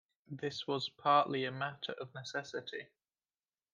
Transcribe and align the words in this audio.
This 0.31 0.65
was 0.65 0.89
partly 0.89 1.45
a 1.45 1.51
matter 1.51 1.91
of 1.91 2.11
necessity. 2.15 2.87